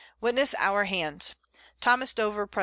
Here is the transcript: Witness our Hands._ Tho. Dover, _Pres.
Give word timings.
Witness 0.19 0.55
our 0.57 0.85
Hands._ 0.85 1.35
Tho. 1.81 2.03
Dover, 2.15 2.47
_Pres. 2.47 2.59